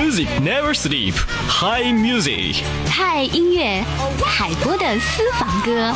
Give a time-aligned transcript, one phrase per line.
[0.00, 1.14] Music never sleep.
[1.48, 2.62] High music.
[2.88, 3.82] 嗨音乐，
[4.24, 5.92] 海波的私房歌。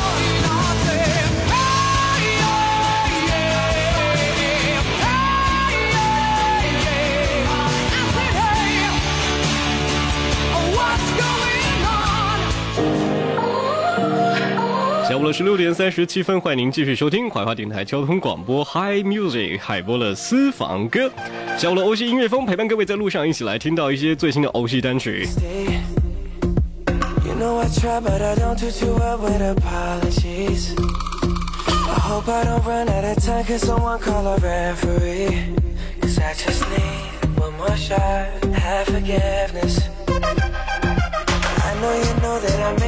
[15.13, 21.07] 下午的十六点三十七分，欢迎您继续收听怀化电台交通广播 High Music 海波的私房歌。
[21.55, 25.27] 下午的欧系音乐风陪伴各位在路上一起来听到一些最新的欧系单曲。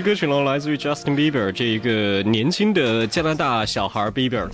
[0.00, 4.48] 歌曲呢，来自于 Justin Bieber 这一个年轻的加拿大小孩 Bieber。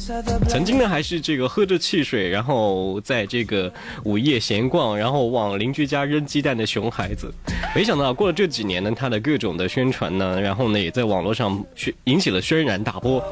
[0.49, 3.73] 曾经呢，还是这个喝着汽水，然后在这个
[4.05, 7.33] 午夜闲逛，然后往邻居家扔鸡蛋的熊孩子。
[7.75, 13.23] 没想到过了这几年呢，他的各种的宣传呢，然后呢，也在网络上宣引起了轩然大波。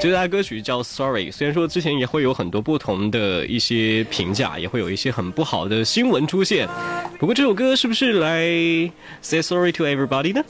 [0.00, 6.68] 这他歌曲叫 Sorry，虽然说之前也会有很多不同的一些评价，也会有一些很不好的新闻出现。
[7.18, 8.40] 不过这首歌是不是来
[9.20, 10.42] say sorry to everybody 呢？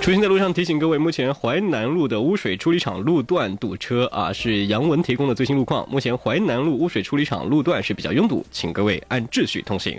[0.00, 5.88] 出行在路上提醒各位，目前淮南路的污水处理厂路段堵车啊，是杨文提供的最新路况。
[5.88, 9.96] 目前淮南路污水处理厂路段是比较拥堵，请各位按秩序通行。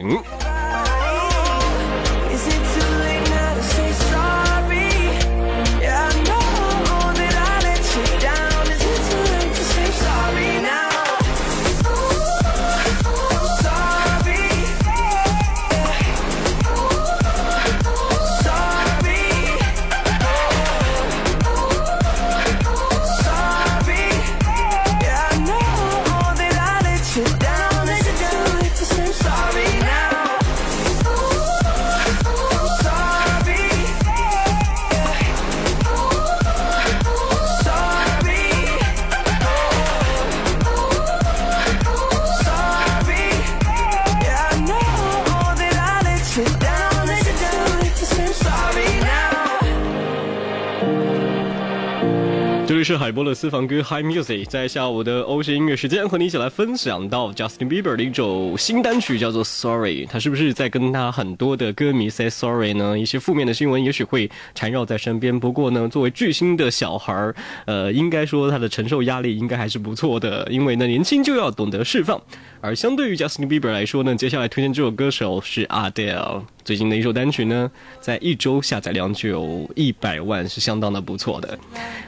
[52.83, 60.05] 是海波的私房歌 High Music，在下午的欧式音乐时间，和你一起来分享到 Justin Bieber 的一首新单曲，叫做 Sorry。
[60.05, 62.99] 他是不是在跟他很多的歌迷 say sorry 呢？
[62.99, 65.39] 一些负面的新闻也许会缠绕在身边。
[65.39, 67.35] 不过呢，作为巨星的小孩儿，
[67.66, 72.21] 呃，应该说他的承受压力应该还是不错的，因为呢，年轻就要懂得释放。
[72.59, 77.69] 而相对于 Justin Bieber 来说呢，接下来推荐这首歌手是 Adele，最近的一首单曲呢，
[78.00, 81.59] 在一周下载量就有一百万，是相当的不错的。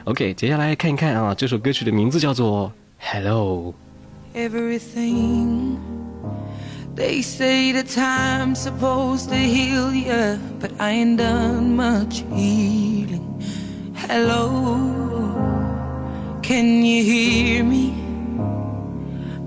[0.04, 3.73] OK，接下来看一看啊，这首歌曲的名字叫做 Hello。
[4.33, 5.77] everything.
[6.95, 13.41] They say the time's supposed to heal ya, but I ain't done much healing.
[13.93, 14.77] Hello,
[16.41, 17.93] can you hear me?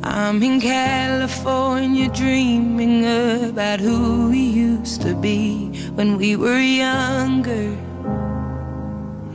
[0.03, 3.05] I'm in California dreaming
[3.49, 7.77] about who we used to be when we were younger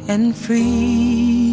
[0.07, 1.52] and free.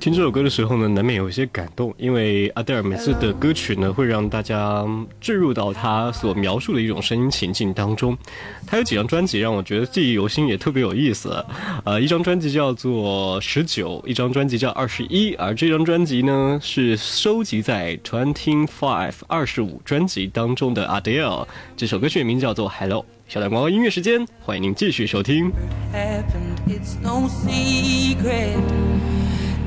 [0.00, 4.86] 听这首歌的时候呢，难免有一些感动，因为阿黛尔每次的歌曲呢，会让大家
[5.20, 8.16] 置入到他所描述的一种声音情境当中。
[8.64, 11.44] 他有几张专辑让我觉得记忆犹新，也特别有意思。
[11.84, 21.44] 呃，一张专辑叫做《十九》，一张专辑叫《二十一》，而这张专辑呢是收集在 Twenty Five 二十五专辑当中的阿黛尔。
[21.76, 23.02] 这首歌曲名叫做《Hello》。
[23.26, 25.50] 小蓝光音乐时间，欢迎您继续收听。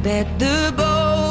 [0.04, 1.31] that the boat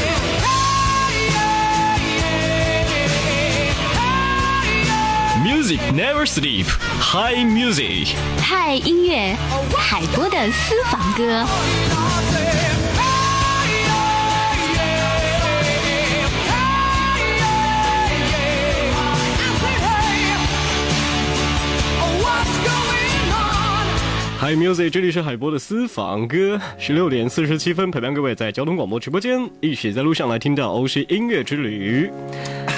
[5.71, 6.65] Music never sleep.
[6.99, 8.13] High music.
[8.41, 9.37] 嗨，音乐，
[9.77, 11.45] 海波的私房歌。
[24.41, 32.11] Hi Music，这里是海波的私房歌，十六点四十七分，陪伴各位在交通广播直播间，一起在路上来听到欧式音乐之旅。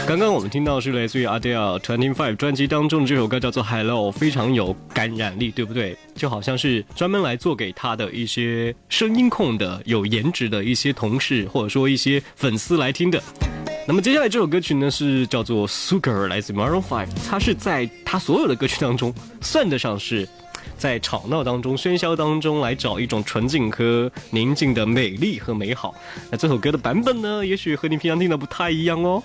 [0.05, 5.97] 刚刚我们听到是来自于 Adele Twenty Five 专辑当中的这首歌，叫做 Hello，非常有感染力，对不对？
[6.13, 13.21] 就好像是专门来做给他的一些声音控的、有颜值的一些同事，或者说一些粉丝来听的。
[13.87, 20.27] 那么接下来这首歌曲呢是叫做 Sugar，来自 Maroon Five，它是在他所有的歌曲当中算得上是
[20.77, 25.95] 在吵闹当中、喧嚣当中来找一种纯净和宁静的美丽和美好。
[26.29, 29.23] 那这首歌的版本呢，也许和你平常听的不太一样哦。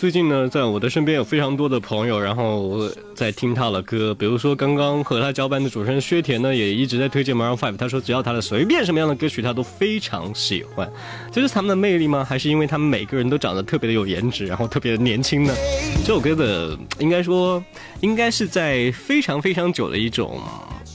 [0.00, 4.14] 最近呢，在我的身边有非常多的朋友，然后在听他的歌。
[4.14, 7.76] 比如说，刚刚和他交班的主持人薛田呢，也一直在推荐 Maroon Five。
[7.76, 10.90] 他说，只要他的随便什么样的歌曲，他都非常喜欢。
[11.30, 12.24] 这是他们的魅力吗？
[12.24, 15.54] 还是因为他们每个人都长得特别的有颜值，然后特别的年轻呢？
[16.02, 17.62] 这首歌的应该说，
[18.00, 20.40] 应该是在非常非常久的一种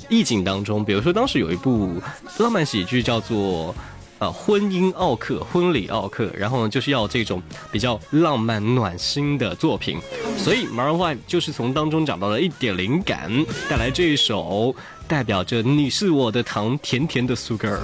[0.10, 0.84] 意境当中。
[0.84, 2.02] 比如说，当时有一部
[2.40, 3.76] 浪漫喜剧叫做。
[4.18, 7.42] 啊，婚姻奥克，婚礼奥克，然后呢，就是要这种
[7.72, 10.00] 比较浪漫暖心的作品，
[10.38, 13.30] 所以 Maroon 5就是从当中找到了一点灵感，
[13.70, 14.74] 带来这一首
[15.08, 17.80] 代表着你是我的糖，甜甜的 Sugar。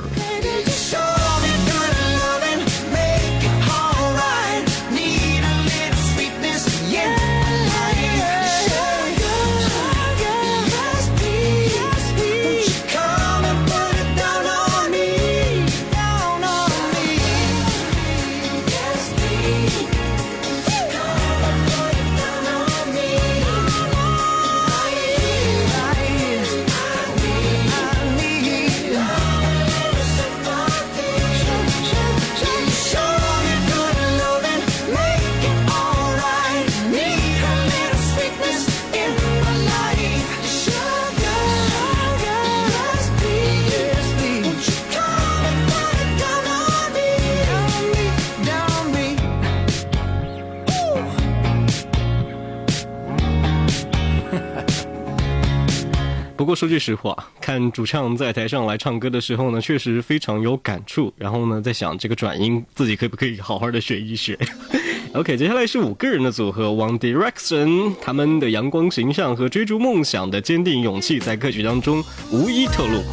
[56.42, 61.14] 不过说句实话，看主唱在台上来唱歌的时候呢，确实非常有感触。
[61.16, 64.36] 然后呢，在想这个转音自己可不可以好好的学一学。
[65.14, 73.04] OK，接下来是五个人的组合 One Direction，他们的阳光形象和追逐梦想的坚定勇气在歌曲当中无一透露。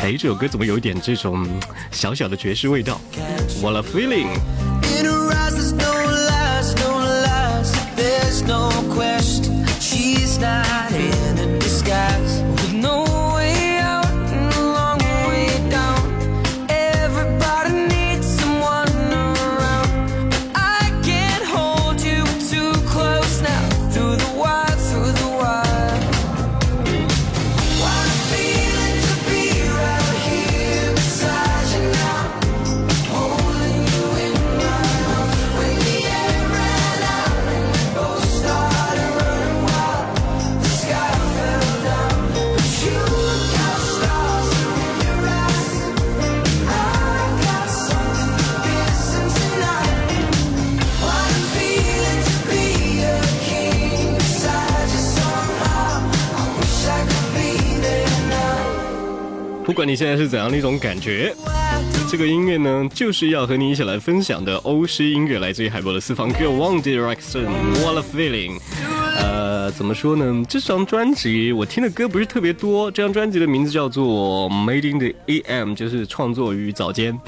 [0.00, 1.48] 哎，这首歌怎么有一点这种
[1.90, 3.00] 小小的爵士味道
[3.62, 4.28] ？What a feeling！
[10.42, 10.48] 不
[11.84, 12.41] 管
[59.92, 61.34] 你现在是怎样的一种感觉，
[62.10, 68.58] 这个音乐呢，就是要和你一起来分享的欧式音乐，来自于海波的私房歌 One Direction，What a Feeling。
[69.18, 70.42] 呃，怎么说呢？
[70.48, 77.20] 这张专辑我听的歌不是特别多，这张专辑的名字叫做 Made in the AM，就是创作于早间。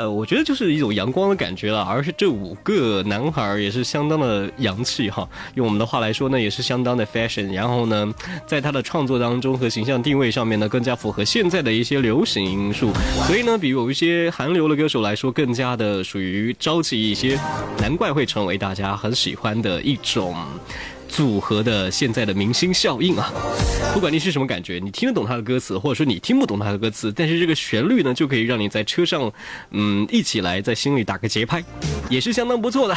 [0.00, 5.28] 呃，我觉得就是一种阳光的感觉了，而是这五个男孩也是相当的洋气哈。
[5.56, 7.52] 用我们的话来说呢，也是相当的 fashion。
[7.52, 8.10] 然后呢，
[8.46, 12.90] 在他的创作当中和形象定位上面呢，更加符合现在的一些流行因素。
[13.26, 17.38] 所以呢，比有一些韩流的歌手来说，更加的属于朝气一些。
[17.82, 20.34] 难怪会成为大家很喜欢的一种。
[21.10, 23.32] 组合的现在的明星效应啊，
[23.92, 29.30] 不管你是什么感觉，你听得懂他的歌词，或者说你听不懂他的歌词，但是这个旋律呢，就可以让你在车上，
[29.70, 31.62] 嗯，一起来在心里打个节拍，
[32.08, 32.96] 也是相当不错的。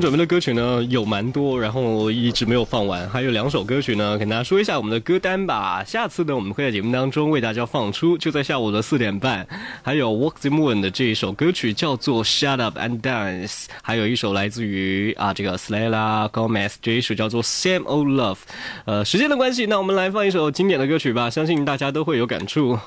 [0.00, 5.82] 准备的歌曲呢有蛮多，然后一直没有放完，还有两首歌曲呢，跟大家说一下我们的歌单吧。
[5.84, 9.46] 下次呢，我们会在节目当中为大家放出，就在下午的四点半。
[9.82, 18.38] 还有 Walk the Moon 的这一首歌曲叫做 Shut Up and Dance，还有一首来自于啊这个 Selena Gomez 这一首叫做 Same Old Love。
[18.84, 22.78] 呃，时间的关系，那我们来放一首经典的歌曲吧，相信大家都会有感触。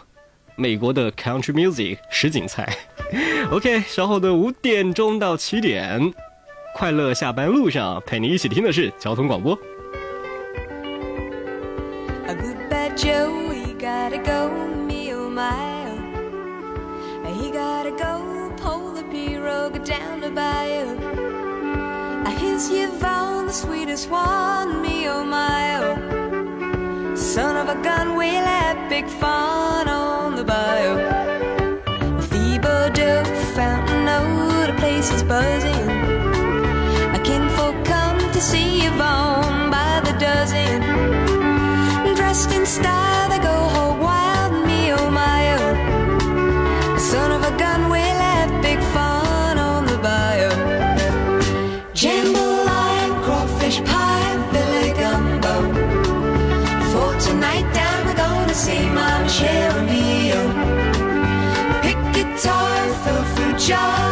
[0.56, 2.68] 美国的 Country Music 实景菜。
[3.50, 6.14] OK，稍后的五点钟到七点。
[6.74, 9.58] 快乐下班路上，陪你一起听的是交通广播。
[12.28, 14.50] A good bad Joe, he gotta go,
[14.88, 15.88] me oh my
[17.26, 18.22] he gotta go,
[18.58, 20.96] pull the pirogue down the bayou.
[22.40, 25.78] Here's Yvonne, the sweetest one, me oh my.
[27.16, 29.49] Son of a gun, we'll have big fun
[38.40, 40.80] to see Yvonne by the dozen.
[42.16, 46.98] Dressed in style, they go hog wild, me oh my oh.
[46.98, 50.52] Son of a gun, we'll have big fun on the bayou.
[52.02, 55.56] Jambalaya, crawfish pie, filet gumbo.
[56.92, 60.42] For tonight down, we're gonna see Mama Cheryl Mio.
[61.84, 64.09] Pick guitar, fill fruit jar,